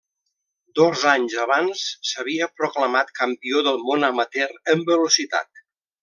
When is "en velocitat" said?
4.75-5.63